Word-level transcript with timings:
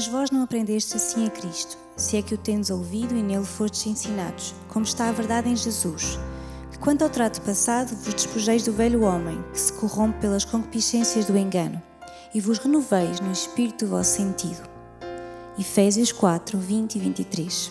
Mas 0.00 0.08
vós 0.08 0.30
não 0.30 0.42
aprendestes 0.42 0.96
assim 0.96 1.26
a 1.26 1.30
Cristo, 1.30 1.76
se 1.94 2.16
é 2.16 2.22
que 2.22 2.34
o 2.34 2.38
tendes 2.38 2.70
ouvido 2.70 3.14
e 3.14 3.22
nele 3.22 3.44
fostes 3.44 3.86
ensinados, 3.86 4.54
como 4.66 4.82
está 4.82 5.10
a 5.10 5.12
verdade 5.12 5.50
em 5.50 5.54
Jesus. 5.54 6.18
Que 6.72 6.78
quanto 6.78 7.02
ao 7.02 7.10
trato 7.10 7.42
passado, 7.42 7.94
vos 7.96 8.14
despojeis 8.14 8.64
do 8.64 8.72
velho 8.72 9.02
homem, 9.02 9.44
que 9.52 9.60
se 9.60 9.70
corrompe 9.74 10.18
pelas 10.20 10.42
concupiscências 10.42 11.26
do 11.26 11.36
engano, 11.36 11.82
e 12.34 12.40
vos 12.40 12.56
renoveis 12.56 13.20
no 13.20 13.30
espírito 13.30 13.84
do 13.84 13.90
vosso 13.90 14.16
sentido. 14.16 14.66
Efésios 15.58 16.12
4, 16.12 16.56
20 16.56 16.94
e 16.94 16.98
23. 16.98 17.70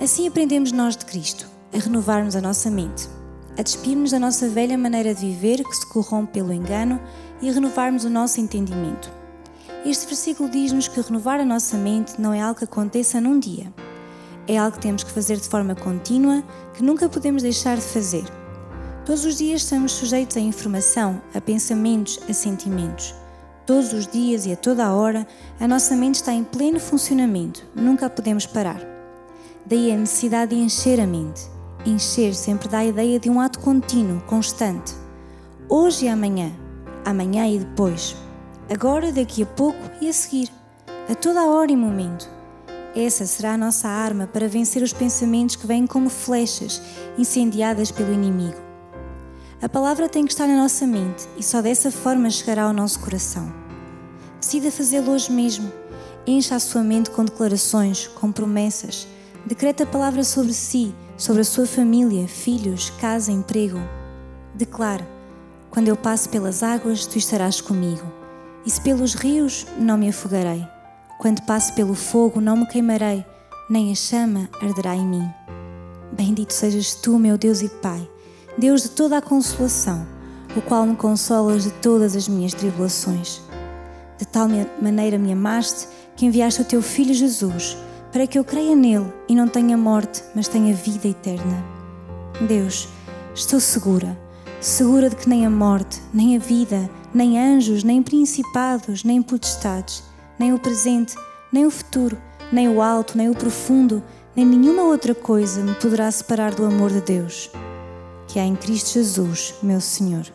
Assim 0.00 0.26
aprendemos 0.26 0.72
nós 0.72 0.96
de 0.96 1.04
Cristo, 1.04 1.46
a 1.72 1.78
renovarmos 1.78 2.34
a 2.34 2.40
nossa 2.40 2.68
mente, 2.68 3.08
a 3.56 3.62
despirmos 3.62 4.10
da 4.10 4.18
nossa 4.18 4.48
velha 4.48 4.76
maneira 4.76 5.14
de 5.14 5.26
viver 5.26 5.62
que 5.62 5.76
se 5.76 5.86
corrompe 5.86 6.32
pelo 6.32 6.52
engano 6.52 7.00
e 7.40 7.48
a 7.48 7.52
renovarmos 7.52 8.02
o 8.02 8.10
nosso 8.10 8.40
entendimento. 8.40 9.21
Este 9.84 10.06
versículo 10.06 10.48
diz-nos 10.48 10.86
que 10.86 11.00
renovar 11.00 11.40
a 11.40 11.44
nossa 11.44 11.76
mente 11.76 12.20
não 12.20 12.32
é 12.32 12.40
algo 12.40 12.56
que 12.56 12.64
aconteça 12.64 13.20
num 13.20 13.40
dia. 13.40 13.74
É 14.46 14.56
algo 14.56 14.76
que 14.76 14.82
temos 14.82 15.02
que 15.02 15.10
fazer 15.10 15.36
de 15.36 15.48
forma 15.48 15.74
contínua, 15.74 16.44
que 16.72 16.84
nunca 16.84 17.08
podemos 17.08 17.42
deixar 17.42 17.76
de 17.76 17.82
fazer. 17.82 18.22
Todos 19.04 19.24
os 19.24 19.38
dias 19.38 19.62
estamos 19.62 19.90
sujeitos 19.90 20.36
a 20.36 20.40
informação, 20.40 21.20
a 21.34 21.40
pensamentos, 21.40 22.20
a 22.28 22.32
sentimentos. 22.32 23.12
Todos 23.66 23.92
os 23.92 24.06
dias 24.06 24.46
e 24.46 24.52
a 24.52 24.56
toda 24.56 24.86
a 24.86 24.94
hora, 24.94 25.26
a 25.58 25.66
nossa 25.66 25.96
mente 25.96 26.16
está 26.16 26.32
em 26.32 26.44
pleno 26.44 26.78
funcionamento, 26.78 27.66
nunca 27.74 28.06
a 28.06 28.10
podemos 28.10 28.46
parar. 28.46 28.80
Daí 29.66 29.90
a 29.90 29.96
necessidade 29.96 30.54
de 30.54 30.62
encher 30.62 31.00
a 31.00 31.06
mente. 31.08 31.42
Encher 31.84 32.36
sempre 32.36 32.68
dá 32.68 32.78
a 32.78 32.84
ideia 32.84 33.18
de 33.18 33.28
um 33.28 33.40
ato 33.40 33.58
contínuo, 33.58 34.20
constante. 34.28 34.94
Hoje 35.68 36.04
e 36.04 36.08
amanhã, 36.08 36.52
amanhã 37.04 37.48
e 37.48 37.58
depois, 37.58 38.14
agora, 38.70 39.12
daqui 39.12 39.42
a 39.42 39.46
pouco 39.46 39.78
e 40.00 40.08
a 40.08 40.12
seguir, 40.12 40.50
a 41.10 41.14
toda 41.14 41.46
hora 41.46 41.72
e 41.72 41.76
momento. 41.76 42.28
Essa 42.94 43.24
será 43.24 43.54
a 43.54 43.58
nossa 43.58 43.88
arma 43.88 44.26
para 44.26 44.48
vencer 44.48 44.82
os 44.82 44.92
pensamentos 44.92 45.56
que 45.56 45.66
vêm 45.66 45.86
como 45.86 46.10
flechas 46.10 46.82
incendiadas 47.16 47.90
pelo 47.90 48.12
inimigo. 48.12 48.60
A 49.62 49.68
palavra 49.68 50.08
tem 50.08 50.26
que 50.26 50.32
estar 50.32 50.46
na 50.46 50.56
nossa 50.56 50.86
mente 50.86 51.26
e 51.38 51.42
só 51.42 51.62
dessa 51.62 51.90
forma 51.90 52.28
chegará 52.28 52.64
ao 52.64 52.72
nosso 52.72 53.00
coração. 53.00 53.52
Decida 54.40 54.70
fazê-lo 54.70 55.12
hoje 55.12 55.30
mesmo. 55.30 55.72
Encha 56.26 56.56
a 56.56 56.60
sua 56.60 56.82
mente 56.82 57.10
com 57.10 57.24
declarações, 57.24 58.08
com 58.08 58.30
promessas. 58.30 59.06
Decreta 59.46 59.84
a 59.84 59.86
palavra 59.86 60.24
sobre 60.24 60.52
si, 60.52 60.94
sobre 61.16 61.42
a 61.42 61.44
sua 61.44 61.66
família, 61.66 62.28
filhos, 62.28 62.90
casa, 63.00 63.32
emprego. 63.32 63.80
Declare: 64.54 65.06
Quando 65.70 65.88
eu 65.88 65.96
passo 65.96 66.28
pelas 66.28 66.62
águas, 66.62 67.06
tu 67.06 67.16
estarás 67.16 67.60
comigo. 67.60 68.21
E 68.64 68.70
se 68.70 68.80
pelos 68.80 69.14
rios, 69.14 69.66
não 69.78 69.98
me 69.98 70.08
afogarei. 70.08 70.66
Quando 71.18 71.42
passo 71.42 71.72
pelo 71.74 71.94
fogo, 71.94 72.40
não 72.40 72.56
me 72.56 72.66
queimarei, 72.66 73.24
nem 73.68 73.90
a 73.90 73.94
chama 73.94 74.48
arderá 74.60 74.94
em 74.94 75.06
mim. 75.06 75.28
Bendito 76.12 76.52
sejas 76.52 76.94
tu, 76.94 77.18
meu 77.18 77.38
Deus 77.38 77.62
e 77.62 77.68
Pai, 77.68 78.08
Deus 78.56 78.82
de 78.82 78.90
toda 78.90 79.18
a 79.18 79.22
consolação, 79.22 80.06
o 80.56 80.60
qual 80.60 80.84
me 80.84 80.94
consolas 80.94 81.64
de 81.64 81.70
todas 81.70 82.14
as 82.14 82.28
minhas 82.28 82.52
tribulações. 82.52 83.40
De 84.18 84.26
tal 84.26 84.46
maneira 84.80 85.18
me 85.18 85.32
amaste 85.32 85.88
que 86.16 86.26
enviaste 86.26 86.60
o 86.60 86.64
teu 86.64 86.82
Filho 86.82 87.14
Jesus, 87.14 87.76
para 88.12 88.26
que 88.26 88.38
eu 88.38 88.44
creia 88.44 88.76
nele 88.76 89.10
e 89.28 89.34
não 89.34 89.48
tenha 89.48 89.76
morte, 89.76 90.22
mas 90.34 90.48
tenha 90.48 90.74
vida 90.74 91.08
eterna. 91.08 91.64
Deus, 92.46 92.88
estou 93.34 93.58
segura, 93.58 94.18
segura 94.60 95.08
de 95.08 95.16
que 95.16 95.28
nem 95.28 95.46
a 95.46 95.50
morte, 95.50 96.00
nem 96.12 96.36
a 96.36 96.38
vida, 96.38 96.90
nem 97.14 97.38
anjos, 97.38 97.84
nem 97.84 98.02
principados, 98.02 99.04
nem 99.04 99.20
potestades, 99.22 100.02
nem 100.38 100.52
o 100.52 100.58
presente, 100.58 101.14
nem 101.52 101.66
o 101.66 101.70
futuro, 101.70 102.16
nem 102.52 102.68
o 102.68 102.80
alto, 102.80 103.16
nem 103.16 103.28
o 103.28 103.34
profundo, 103.34 104.02
nem 104.34 104.46
nenhuma 104.46 104.82
outra 104.84 105.14
coisa 105.14 105.62
me 105.62 105.74
poderá 105.74 106.10
separar 106.10 106.54
do 106.54 106.64
amor 106.64 106.90
de 106.90 107.00
Deus, 107.00 107.50
que 108.26 108.38
há 108.38 108.44
em 108.44 108.56
Cristo 108.56 108.94
Jesus, 108.94 109.54
meu 109.62 109.80
Senhor. 109.80 110.26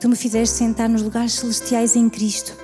Tu 0.00 0.08
me 0.08 0.16
fizeste 0.16 0.56
sentar 0.56 0.88
nos 0.88 1.02
lugares 1.02 1.32
celestiais 1.32 1.96
em 1.96 2.10
Cristo. 2.10 2.54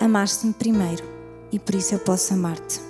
Amaste-me 0.00 0.52
primeiro 0.52 1.02
e 1.50 1.58
por 1.58 1.74
isso 1.74 1.94
eu 1.94 1.98
posso 1.98 2.34
amar-te. 2.34 2.80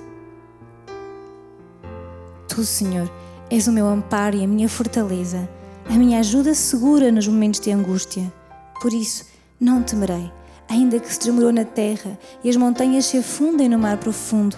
Tu, 2.48 2.64
Senhor, 2.64 3.10
és 3.48 3.68
o 3.68 3.72
meu 3.72 3.86
amparo 3.86 4.36
e 4.36 4.44
a 4.44 4.46
minha 4.46 4.68
fortaleza, 4.68 5.48
a 5.88 5.94
minha 5.94 6.18
ajuda 6.18 6.52
segura 6.54 7.10
nos 7.10 7.26
momentos 7.26 7.60
de 7.60 7.70
angústia. 7.70 8.30
Por 8.82 8.92
isso, 8.92 9.24
não 9.60 9.82
temerei, 9.82 10.30
ainda 10.68 11.00
que 11.00 11.12
se 11.12 11.20
demorou 11.20 11.52
na 11.52 11.64
terra 11.64 12.18
e 12.44 12.48
as 12.48 12.56
montanhas 12.56 13.06
se 13.06 13.18
afundem 13.18 13.68
no 13.68 13.78
mar 13.78 13.96
profundo, 13.98 14.56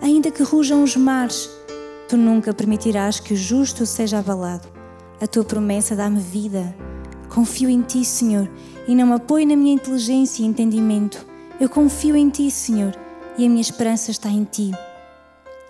ainda 0.00 0.30
que 0.30 0.42
rujam 0.42 0.82
os 0.82 0.96
mares, 0.96 1.50
tu 2.08 2.16
nunca 2.16 2.54
permitirás 2.54 3.20
que 3.20 3.34
o 3.34 3.36
justo 3.36 3.84
seja 3.84 4.18
abalado. 4.18 4.68
A 5.20 5.26
tua 5.26 5.44
promessa 5.44 5.94
dá-me 5.96 6.20
vida. 6.20 6.74
Confio 7.28 7.68
em 7.68 7.82
ti, 7.82 8.04
Senhor, 8.04 8.48
e 8.86 8.94
não 8.94 9.12
apoio 9.12 9.46
na 9.46 9.56
minha 9.56 9.74
inteligência 9.74 10.42
e 10.42 10.46
entendimento. 10.46 11.26
Eu 11.60 11.68
confio 11.68 12.16
em 12.16 12.30
ti, 12.30 12.50
Senhor, 12.50 12.96
e 13.36 13.44
a 13.44 13.48
minha 13.48 13.60
esperança 13.60 14.10
está 14.10 14.28
em 14.28 14.44
ti. 14.44 14.70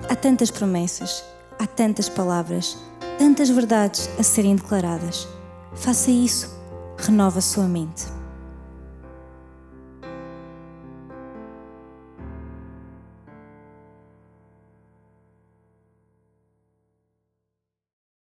Há 0.08 0.14
tantas 0.14 0.50
promessas, 0.50 1.24
há 1.58 1.66
tantas 1.66 2.08
palavras, 2.08 2.78
tantas 3.18 3.48
verdades 3.48 4.08
a 4.18 4.22
serem 4.22 4.54
declaradas. 4.54 5.26
Faça 5.74 6.10
isso, 6.10 6.56
renova 6.96 7.38
a 7.38 7.42
sua 7.42 7.66
mente. 7.66 8.17